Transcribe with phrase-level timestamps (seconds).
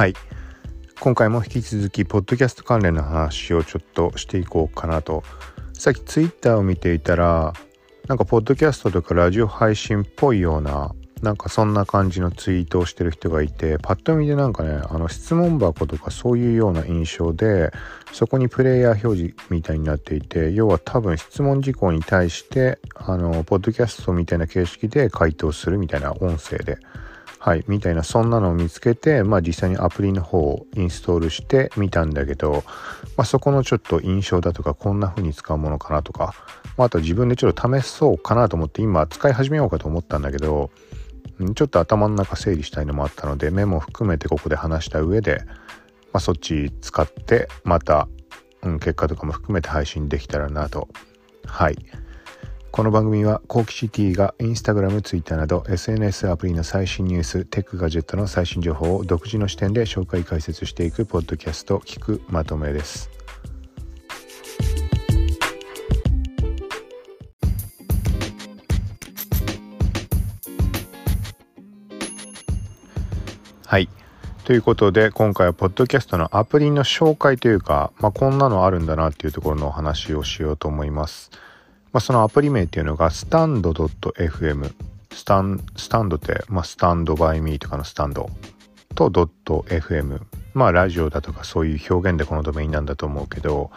[0.00, 0.14] はい。
[0.98, 5.22] 今回も引き続きポッドキャスト関連の話をちょっとしていこうかなと。
[5.74, 7.52] さっきツイッターを見ていたら
[8.08, 17.70] なんかポッドキャストとかラジオ配信っぽいようななんかそんな感じのツイートをしてる人がいてパッと見でなんかねあの質問箱とかそういうような印象で
[18.10, 26.78] そこにプレイヤー表示みたいになっていて要は多分質問事項に対してあのポッドキャストみたいな形式で回答するみたいな音声で
[27.42, 32.62] はいみたいなそんなのを見つけてまあ実際にアプリの方をインストールしてみたんだけど、
[33.16, 36.34] まあ、そこのちょっと印象だとかこんな風に使うものかなとか、
[36.76, 40.70] まあ、あと自分でちょっと試そうかなと思って今使い始めようかと思ったんだけど
[41.54, 45.40] ちょっと頭の中整理したいのもあったのでメモ含めてここで話した上で、
[46.12, 48.06] まあ、そっち使ってまた、
[48.60, 50.88] うん、結果とかも含めて配信できたらなと。
[51.46, 51.76] はい。
[52.72, 63.10] この番組はコーキシティがインスタグラム、ツイッターなど SNS アプリの最新ニュース、テックガジェットの最新情報を独自の視点で紹介解説していくポッドキャスト聞くまとめです。
[73.66, 73.88] はい。
[74.44, 81.32] ということで、今回はポッドキャストのアプリの紹介というか、まあ、こんなのあるんだなっていうところのお話をしようと思います。
[81.92, 84.72] まあ、そのアプリ名っていうのが、スタンド .fm。
[85.12, 88.30] スタン、スタンドって、まあ、スタンドバイミーとかのスタンド
[88.94, 90.20] と .fm。
[90.54, 93.70] まあ、ラジオだとかそういう表現でこのドメインなんだと思うけど、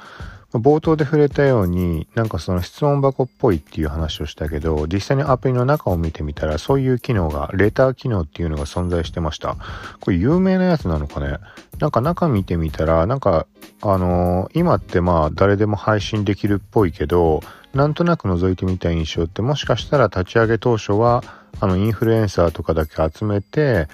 [0.59, 9.57] 冒頭で触れたようになんかその質問箱っぽいっていう話をしたけど実際にアプリの中を見てみたらそういう機能がレター機能っていうのが存在してました。
[9.99, 11.37] これ有名なやつなのかね？
[11.79, 13.47] なんか中見てみたらなんか
[13.81, 17.41] あのー、今ってまあ誰でも配信できるっぽいけど
[17.73, 21.23] なんとなく覗いてみた印象ってもしかしたら立ち上げ当初は
[21.59, 23.87] あのインフルエンサーとかだけ集めて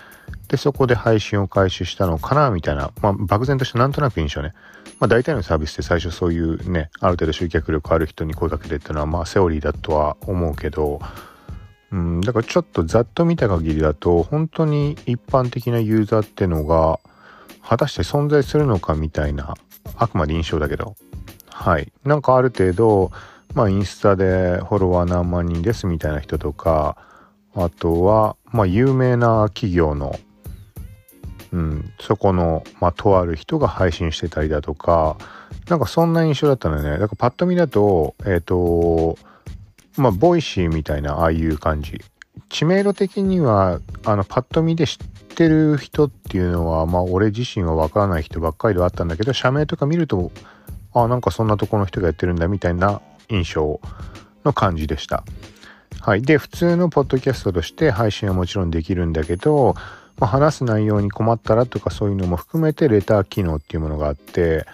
[0.48, 4.54] でそこで配信を開始したのかなみたいなまあ漠然としたなんとなく印象ね。
[5.00, 11.00] まあ、大体のサービスって最初そういうねある程度集客力ある人に声かけてっていうのはまあセオリーだとは思うけど
[11.92, 17.00] うんだからちょっとざっと見た限りだと本当に一般的なユーザーってのが
[17.62, 19.56] 果たして存在するのかみたいな
[19.96, 20.96] あくまで印象だけど。
[21.52, 21.92] はい。
[22.06, 23.12] なんかある程度
[23.54, 26.98] まあインスタでフォロワー何万人ですみたいな人とか
[27.56, 30.20] あとはまあ有名な企業の
[31.52, 35.18] うん、そこの、まあ、とある人が配信してたりだとか、
[35.68, 36.92] なんかそんな印象だったのよね。
[36.92, 39.18] だからパッと見だと、えっ、ー、と、
[39.98, 42.02] まあ、ボイシーみたいな、ああいう感じ。
[42.50, 44.98] 知名度的には、あの、パッと見で知っ
[45.36, 50.32] てる人っていうのは、まあ、俺自身はわからない人ばっかりではあったんだけど、社名とか見ると、
[50.94, 53.80] あ、なんかそんなとこの人がやってるんだ、みたいな印象
[54.46, 55.24] の感じでした。
[56.02, 56.22] はい。
[56.22, 59.76] で、普通のポッドキャストとして配信はもちろんできるんだけど、
[60.20, 64.66] まあ、話す内容に困ったらとかそういうのも含めてレター機能っていうものがあって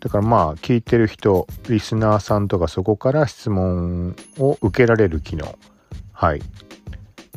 [0.00, 5.58] だからまあ聞いてる人リスナーさんとかそこから質問を受けられる機能
[6.12, 6.42] はい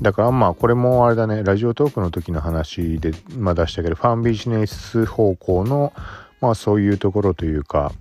[0.01, 5.93] だからまあこれもあれだねラジオトークの時の話で、まあ、出したけどファンビジネス方向の
[6.39, 7.91] まあそういうところというか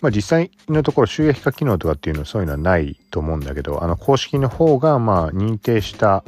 [0.00, 6.24] まあ実際のところ収益化機能とかっていうのはそういうのはないと思うんだけどあの公式の方がまあ認定した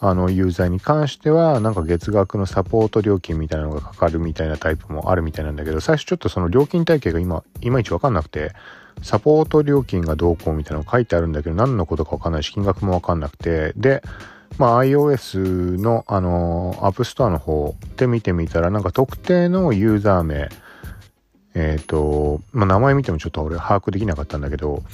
[0.00, 8.52] あのユーザーに関してはなんか月額のサポート料金みたいなのがかかるみたいなタイプもあるみたいなんだけど最初ちょっとその料金体系が今いまいちわかんなくて
[9.02, 14.02] サポート料金がどうこうみたいなの書いてあるんだけど何のことかわかんないし金額もわかんなくてで
[14.56, 20.48] まあ iOS のあの App Store の方で見てみたらなんか特定のユーザー名
[21.58, 24.84] えっ、ー、とまあ名前見てもちょっと俺把握できなかったんだけど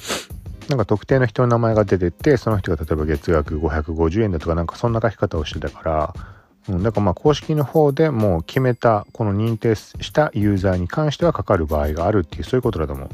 [0.68, 6.14] なんか特定の人の名前が出てて、その人が例えば月額550円だとかなんかそんな書き方をしてたから、
[6.70, 13.08] うん、だからまあ公式の方でもう決めた、この認定したユーザーに関してはかかる場合があるっていう、そういうことだと思う。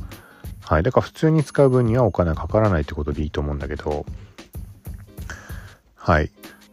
[0.62, 0.84] はい。
[0.84, 4.06] だから普通に使う分にはお金かからないってことでいいと思うんだけど、
[5.96, 6.30] はい。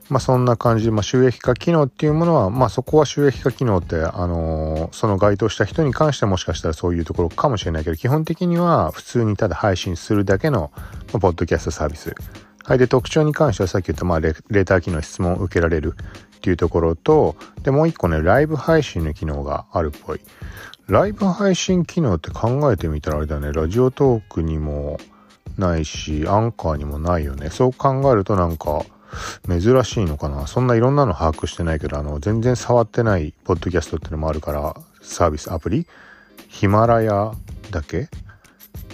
[0.10, 10.72] まあそんな感じで、まあ、収益化機能っていうものは、まあそこは収益化機能って、あのー、その該当した人に関してはもしかしたらそういうところかもしれないけど、基本的には普通にただ配信するだけの、
[11.14, 12.16] まあ、ポッドキャストサービス。
[12.64, 12.78] はい。
[12.78, 15.96] で、特徴に関してはさっき言った、まあレ、レター機能質問を受けられる
[16.38, 20.22] っていうところと、で、もう一個ね、ライブ配信の機能があるっぽい。
[20.88, 24.98] ライブ配信機能って考えてみたらあれだね、ラジオトークにも
[25.58, 27.50] ないし、アンカーにもないよね。
[27.50, 28.84] そう考えるとなんか、
[29.48, 30.48] 珍しいのかな？
[30.48, 35.88] そんないろんなの把握してないけど、あの、全然触ってないポッドキャストってのもあるから、サービス、アプリ？
[36.50, 37.32] ヒマラヤ
[37.72, 38.10] だけ？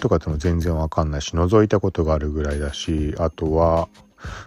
[0.00, 3.88] とかっての全然わかんないし、覗いたことがあるぐらいだし、あとは、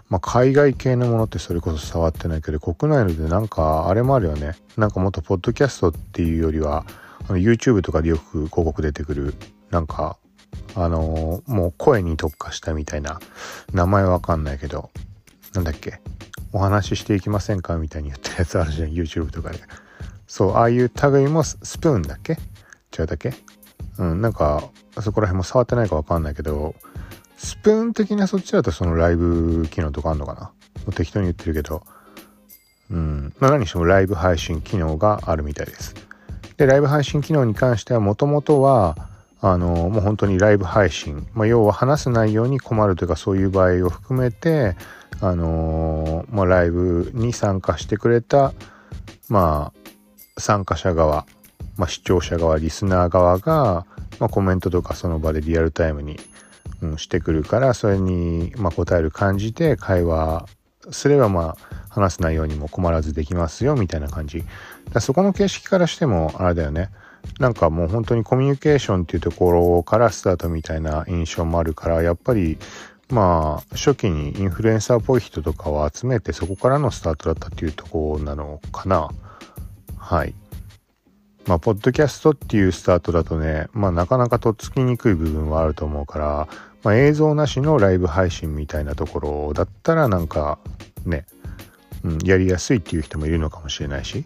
[0.10, 4.56] まあ、海外系のものってそれこそ触ってないけど、国内のでなんかあれもあるよね。
[4.76, 6.86] なんかもっとポッドキャストっていうよりは、
[7.30, 9.36] あの YouTube とかでよく広告出てくる、
[9.70, 10.18] なんか、
[10.76, 13.20] あのー、もう声に特化したみたいな、
[13.74, 14.90] 名前わかんないけど、
[15.58, 16.00] なんだっけ、
[16.54, 17.78] お話ししていきませんか？
[17.78, 19.60] みたいに言ってるやつあるじゃん、YouTube とかで。
[20.28, 22.34] そう、ああいう類もスプーンだっけ？
[22.96, 23.34] 違うだっけ？
[23.98, 24.70] うん、なんか、
[25.02, 26.76] そこら辺も触ってないかわかんないけど、
[27.38, 30.42] スプーン的なそっちだとそのライブ機能とかあんのかな？
[30.42, 30.52] も
[30.90, 31.82] う適当に言ってるけど、
[32.92, 35.96] うん、まあ何してもライブ配信機能があるみたいです。
[36.58, 38.96] で、ライブ配信機能に関してはもともとは、
[39.42, 44.76] あの、もう本当にライブ配信、まあ、要は話す内容に困るというかそういう場合を含めて、
[45.20, 48.54] あのまあ、ライブに参加してくれた、
[49.30, 51.26] まあ、参加者側、
[51.76, 53.86] まあ、視聴者側、リスナー側が、
[54.20, 56.18] まあ、コメントとかその場でリアルタイムに
[56.82, 60.46] うん、してくるからそれに、まあ、答える感じで会話
[60.92, 61.58] すればまあ
[61.90, 64.44] 話す内容にも困らずできますよみたいな感じ。
[64.94, 66.90] だそこの形式からしてもあれだよね。
[67.40, 72.58] なんかもう本当にコミュニケーションっていうところからスタートみたいな印象もあるからやっぱり
[73.10, 79.10] まあ初期にインフルエンサーっぽい人とかを集めてそこからのスタートだったっていうところなのかな。
[79.98, 80.34] はい。
[81.48, 86.48] まあ、ポッドキャストっていうスタートだとね、まあ、なかなかとっつきにくい部分はあると思うから、
[86.84, 90.60] まあ、映像なしのライブ配信みたいなところだったらなんか
[91.06, 91.26] ね、
[92.04, 94.26] うん、やりやすいっていう人もいるのかもしれないし。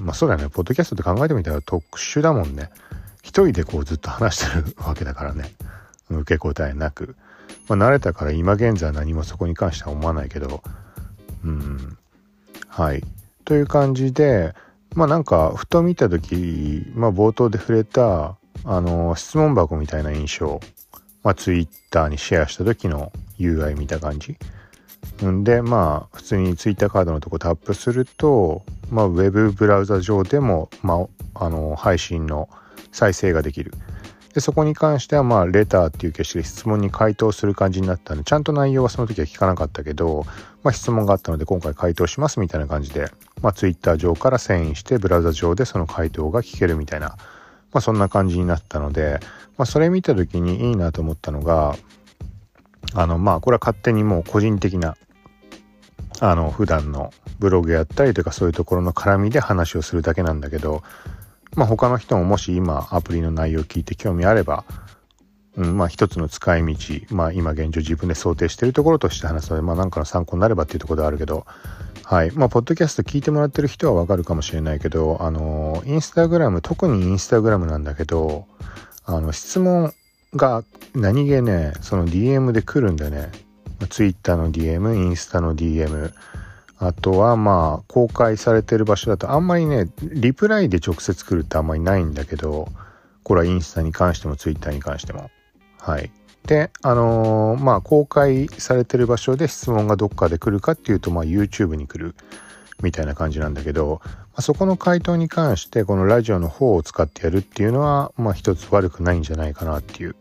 [0.00, 0.48] まあそうだよね。
[0.48, 2.70] ポッドキャストって考えてみたら特殊だもんね。
[3.22, 5.52] 一人でこうずっと話してるわけだからね。
[6.10, 7.16] 受け答えなく、
[7.68, 10.62] まあ、慣れたから今現在何もそこに関しては思わないけど。
[11.44, 11.98] うん。
[12.68, 13.02] はい。
[13.44, 14.54] という感じで
[14.94, 20.60] まあなんかふと見た時、まあ、冒頭で触れたあの質問箱みたいな印象。
[21.22, 24.36] まあ、ツイッターにシェアした時の UI 見た感じ。
[25.24, 32.48] んで、まあ、普通にツイッターカードのとこタップすると、まあ、ウェブブラウザ上でも、まあ、あの、配信の
[32.92, 33.72] 再生ができる。
[34.34, 40.24] で、そこに関しては、まあ、レターっていう形式で質問に回答する感じになったんで、ちゃんと内容はその時は聞かなかったけど、
[40.62, 43.10] まあ、質問があったので、今回回答しますみたいな感じで、
[43.42, 49.20] まあ、ツイッター上から遷移して、ブラウザ上でその回答が聞けるみたいな、まあ、そんな感じになったので、
[49.56, 51.76] まあ、それ見た時にいいなと思ったのが
[52.94, 54.96] あのまあこれは勝手にもう個人的な
[56.20, 60.82] あの普段のブログやったりとかそういうところの絡みで話をするだけなんだけど
[61.56, 64.64] まあ他の人ももし今アプリの内容を聞いて興味あれば、
[65.56, 71.46] うん、まあ一つの使い道まあ今現状自分で想定しているところとして話すのでまあ何かの参考になればっていうところではあるけど
[72.04, 78.46] はいまあポッドキャスト聞いてもらってる人はわかるかもしれないけどあのインスタグラム特にインスタグラムなんだけど
[79.12, 79.92] あの、質問
[80.36, 80.62] が
[80.94, 83.30] 何気ね、その DM で来るんだよね。
[83.86, 86.12] Twitter の DM、インスタの DM、
[86.78, 92.68] あとはまあ、公開されてる場所だとあんまりね、リプライで直接来るってあんまりないんだけど、
[93.22, 95.30] これはインスタに関しても Twitter に関しても。
[95.78, 96.10] はい。
[96.46, 102.14] で、あのー、まあ、公開されてる場所で質問がどっかで来るかっていうと、まあ、YouTube に来る
[102.82, 104.00] みたいな感じなんだけど、
[104.34, 110.16] あ、そこの回答に関してこのラジオの方を使ってやるっていうのはまあ一つ悪くないんじゃないかなっていう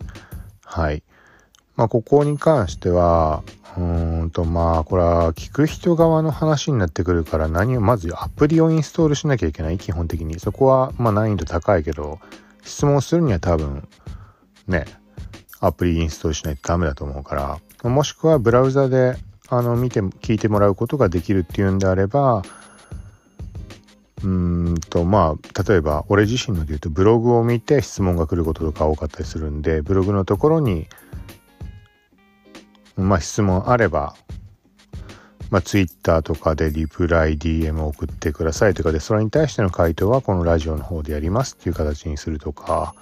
[0.65, 1.03] はい
[1.79, 3.41] まあここに関しては
[3.77, 3.81] う
[4.25, 9.77] んとまあこれは聞く人側の話になってくるから何をまずアプリをインストールしなきゃいけない。
[9.77, 10.41] 基本的に。
[10.41, 12.19] そこはまあ難易度高いけど
[12.65, 13.87] 質問するには多分
[14.67, 14.83] ね
[15.61, 17.35] アプリインストールしないとダメだと思うか
[17.83, 19.15] らもしくはブラウザで
[19.47, 22.43] あの見て聞いてもらうことができるっていうんであれば
[24.21, 30.87] うんとまあ例えば俺自身ので言うとブログを見て質問が来ることとか多かったりするんでブログのところに
[32.99, 34.15] まあ質問あれば
[35.49, 42.93] まあ、ツイッターとかでリプライ DM 送ってくださいとかでそれに対しての回答はこのラジオの方でやりますっていう形にするとか、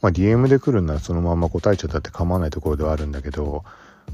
[0.00, 3.64] まあ、DM で来るんならそのまま答えちゃったって構わないところではあるんだけど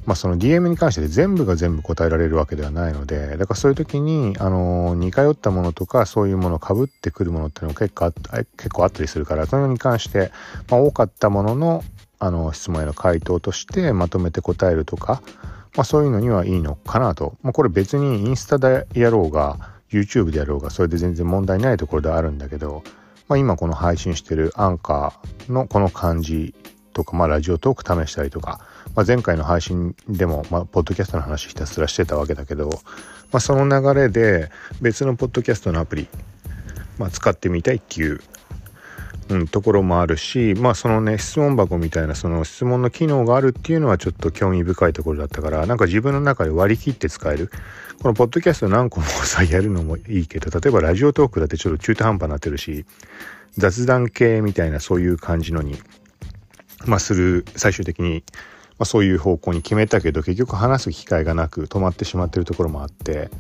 [0.07, 10.31] まあ、その DM に関して全部が全部答えられるわけではないのでだからそういう時に、あの似通ったものとかそういうものかぶってくるものっていうのも結構あ結構あったりするからそれに関して、
[10.71, 11.85] まあ、多かったものの
[12.19, 15.23] あの質問への回答としてまとめて答えるとか、
[15.77, 19.59] まあ、そういうのにはいいのかなと、まあ、これ別にインスタでやろうが
[19.91, 22.83] YouTube でやろうがそれで全然問題ないところであるんだけど、
[23.29, 26.55] まあ、今この配信してるアンカーのこの感じ
[26.93, 28.61] とか、まあ、ラジオトーク試したりとか、
[28.95, 32.69] まあ、前回の配信でも、まあ、ポッドキャストの話ひたすらしてたわけだけど、
[33.31, 36.09] まあ、その流れで別のポッドキャストのアプリ、
[36.99, 38.21] まあ、使ってみたいっていう
[39.31, 47.51] うん、ところもあるしまあそのね質問箱みたいなその質問の機能があるっていうのはちょっと興味深いところだったからなんか自分の中で割り切って使える。
[48.01, 52.87] このポッドキャスト何個もさやるのもいいけど例えばラジオトークだってちょっと中途半端になってるし
[53.57, 55.77] 雑談系みたいなそういう感じのに
[56.87, 58.23] まあする最終的に、
[58.79, 63.31] まあ、そういう方向に決めたけど結局話す機会がなく止まってしまってるところもあって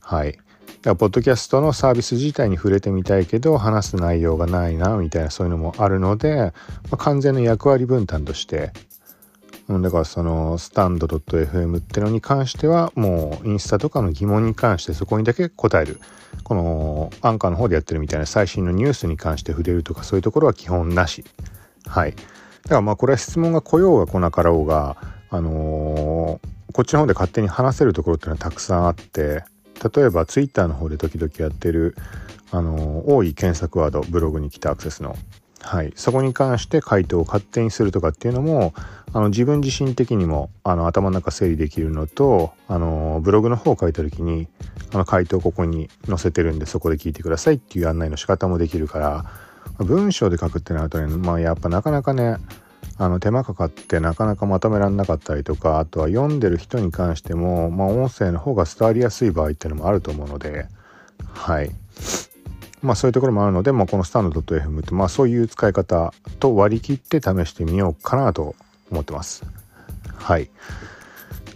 [0.00, 0.38] はい。
[0.82, 6.52] だからポッドキャストのサービス自体に触れてみたいけど話す内容がないなみたいなそういうのもあるので、ま
[6.92, 8.72] あ、完全な役割分担として。
[9.70, 16.00] だからそのスタンド .fm ってのに関してはもうインスタとかの疑問に関してそこにだけ答える。
[16.42, 21.22] このアンカーの方でやってるみたいな最新のニュースに関して触れるとかそういうところは基本なし。
[21.86, 22.12] はい。
[22.12, 22.16] だ
[22.70, 24.96] からまあこれは質問が来ようが来なかろうが
[25.28, 29.44] あのー、こっちの方で勝手に話せるところっていうのはたくさんあって
[29.82, 31.96] 例えばツイッターの方で時々やってる
[32.50, 35.16] あの多い検索ワードブログに来たアクセスの。
[35.60, 38.72] はい、そこに関して回答を勝手にするとかっていうのも
[39.12, 44.46] あの自分自身的にもあの頭の中整理できるのとあのブログの方を書いた時に
[44.94, 49.24] あの回答ここに載せてるんでそこで聞いてくださいっていう案内の仕方もできるから
[49.84, 52.36] 文章で書くってなるとねまあやっぱなかなかね
[52.96, 60.66] あの手間かかってなかなかまとめられなかったりとかあとは読んでる人に関しても、まあ、音声の方が伝わりやすい場合っていうのもあると思うので
[61.32, 61.70] はい
[62.82, 68.54] まあそういうところもあるので、まあ、このスタンド .fm ってまあそういう使い方と割り切って試してみようかなと
[68.90, 69.44] 思ってます。
[70.14, 70.50] はい。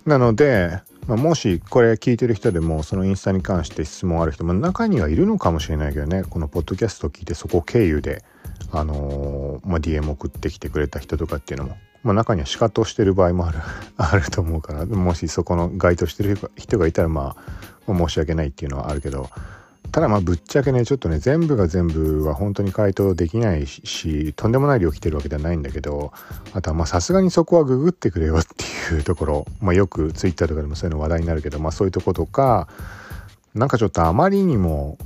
[0.05, 8.25] なので、まあ、もしこれ聞いてる人でもそのインスタに関して質問ある人も中にはいるのかもしれないけどねこのポッドキャストを聞いてそこ経由で
[8.71, 13.59] あのー、まあ、DM 送ってきてくれた人とかっていうのも、まあ、中には仕方をしてる場合もある
[13.97, 17.37] あると思うからもしそこの該当してる人がいたらま
[17.89, 19.29] あ、申し訳ないっていうのはあるけど
[19.91, 26.13] ただまあぶっちゃけねちょっとね全部が全部は本当に回答できないしとんでもない量来てるわけではないんだけど
[26.55, 32.69] あとはまあさすがにそこはググってくれよっていうところ、まあ、よく Twitter とかでもそういうの話題になるけど、まあ、そういうとことか
[33.55, 34.97] なんかちょっとあまりにも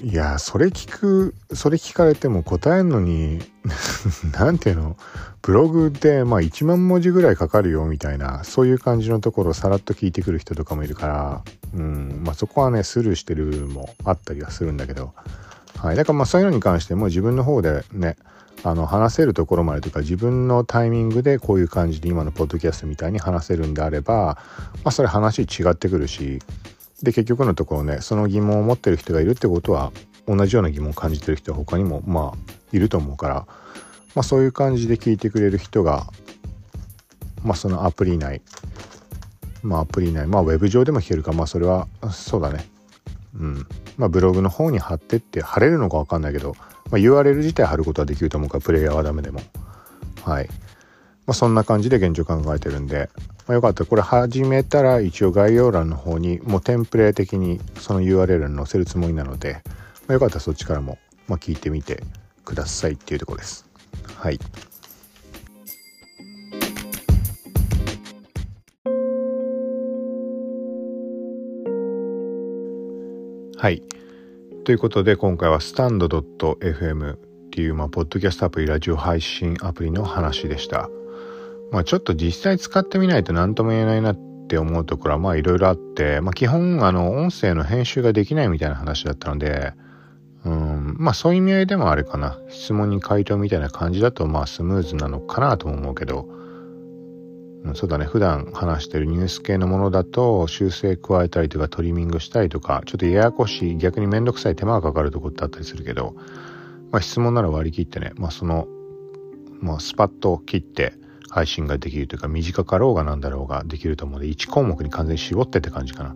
[0.00, 3.40] いやそれ聞くそれ聞かれても答えんのに
[4.32, 4.96] 何ていうの？
[5.42, 11.42] ブログでまあ1万文字ぐらいかかるよみたいなそういう感じのところをさらっと聞いてくる人とかもいるから
[11.76, 15.12] うんまあそこはねスルーしてるもあったりはするんだけど
[15.78, 15.96] はい。
[15.96, 18.16] だからまあそういうのに関しても自分の方でね
[18.64, 24.38] あの話せるところまでというか自分のタイミングでこういう感じで今のポッドキャストみたいに話せるんであれば
[24.84, 26.38] まあそれ話違ってくるし
[27.02, 29.92] で結局のところねその疑問を持ってる人がいるってことは
[30.26, 33.34] 同じような疑問を感じてる人は他にもまあいると思うから、
[34.14, 36.06] まあ、そういう感じで聞いてくれる人が、
[37.42, 38.40] まあ、そのアプリ内
[39.62, 42.66] まあアプリ内まあウェブ上でも聞けるかまあそれはそうだね。
[43.38, 43.66] うん。
[43.96, 46.54] まあブログの方に貼ってって貼れるのか分かんないけど、
[46.90, 49.40] まあ、URL 自体貼ることはできると思うからプレイヤーはダメでも。
[50.24, 50.48] はい。
[51.26, 53.10] まあ、そんな感じで現状考えてるんで、
[53.46, 59.62] まあ、よかったらこれ始めたら一応概要欄の方にもうテンプレ的にその URL に載せるつもりなので、
[60.06, 60.98] まあ、よかったらそっちからも、
[61.28, 62.02] まあ、聞いてみて
[62.44, 63.66] くださいっていうところです。
[64.16, 64.38] はい。
[73.56, 73.80] はい。
[74.64, 77.16] ということで今回はスタンド .fm っ
[77.52, 80.90] ていう、まあ、ポッドキャストアプリ、ラジオ配信アプリの話でした。
[81.72, 89.72] まあちょっと実際使ってみないと何とも言えないなって思うところはまあいろいろあって、まあ基本あの音声の編集ができないみたいな話だったので、
[90.44, 92.38] うん、まあそういう意味合いでもあれかな。
[92.50, 96.28] 質問に回答みたいな感じだとまあスムーズなのかなとも思うけど、
[97.64, 98.04] うん、そうだね。
[98.04, 106.16] 普段話してるニュース系のものだと修正加えたりとかトリミングしたりとか、ちょっとややこしい、逆にめんどくさい手間がかかるところってあったりするけど、
[106.90, 108.66] まあ質問なら割り切ってね、まあその、
[109.60, 111.00] まあスパッと切って、
[111.32, 116.14] 配信ができるというか短かろうがなんだろうができると思うので1項目に完全に絞ってって感じかな。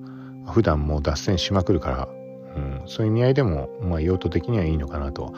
[0.53, 2.09] 普段もう脱線しまくるから、
[2.55, 5.33] うん、そういう意味合いでも、まあ、用途的にはいいのかなと。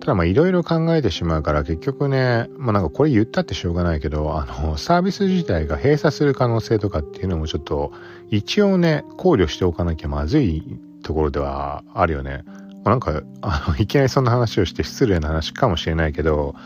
[0.00, 7.92] ただまあいろいろ考えてしまうから結局ねまあなんかこれ言ったってしょうがないけどあのサービス自体が閉鎖する可能性とかっていうのもちょっと
[8.28, 12.42] 一応ね考慮しておかなきゃまずいところではあるよね。
[12.84, 16.56] まあ、なんかあのいきなりそんな話をして失礼な話かもしれないけど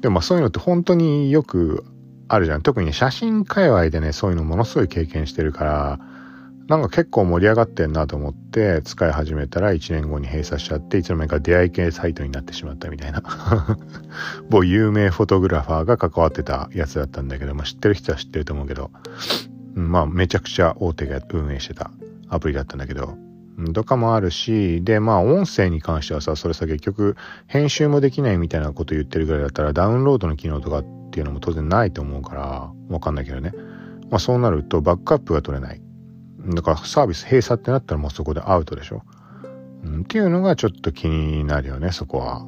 [0.00, 1.84] でもまあそういうのって本当によく
[2.28, 2.62] あるじゃん。
[2.62, 6.00] 特にね、写真界隈でね、そういうのものすごい経験してるから、
[6.68, 13.22] なんか結構盛り上がってんなと思って使い始めたら1年後に閉鎖しちゃっていつの間にか出会い系サイトになってしまったみたいな。
[14.50, 18.90] 某有名フォトグラファーが関わってたやつだったんだけど、まあ、知ってる人は知ってると思うけど、
[19.76, 21.90] うん、まあめちゃくちゃ大手が運営してた
[22.28, 23.16] アプリだったんだけど、
[23.74, 33.52] とかもあるし、で、まあ音声に関してはさ、それさ結局編集もできないみたいなこと言ってるぐらいだったらダウンロードの機能とかっていうのも当然ないと思うから、わかんないけどね。
[34.10, 35.80] まあそうなるとバックアップが取れない。
[36.54, 39.02] だからサービス閉鎖ってなったらもうそこでアウトでしょ。
[39.84, 42.44] うん、っていうのがちょっと気になるよね、そこは。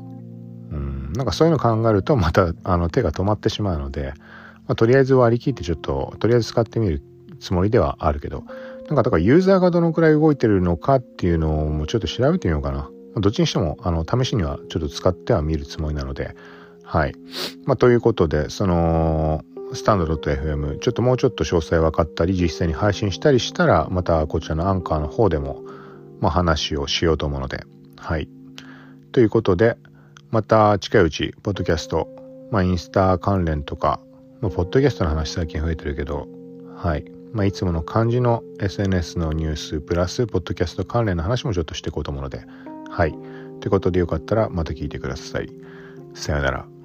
[0.70, 4.14] うん、なんかそういうの考えるとまたあの手が止まってしまうので、
[4.68, 7.02] まあ、とりあえず割り切ってちょっと、とりあえず使ってみる
[7.40, 8.44] つもりではあるけど、
[8.90, 12.90] なんかだからユーザーがどのくらい動いてるのかっていうのもちょっと調べてみようかな。
[13.20, 16.34] どっちにしても、あの、試しにはちょっと使ってはみるつもりなので、
[16.82, 17.14] はい。
[17.66, 19.44] まあ、ということで、その、
[19.74, 25.62] スタンド .fm、ちょっともうちょっと詳細分かったり、実際に配信したりしたら、またこちらのアンカーの方でも、
[26.18, 27.64] まあ、話をしようと思うので、
[27.96, 28.28] はい。
[29.12, 29.76] ということで、
[30.32, 32.08] また近いうち、ポッドキャスト、
[32.50, 34.00] まあ、インスタ関連とか、
[34.40, 36.26] まあ、ポッドキャストの話最近増えてるけど、
[36.76, 37.19] はい。
[37.32, 42.44] まあ、いつもの漢字の SNS のニュース、プラス、ポッドキャスト関連の話もちょっとしていこうと思うので、
[42.90, 43.12] はい。
[43.60, 45.48] ということでよかったらまた聞いてください。
[46.14, 46.79] さよなら。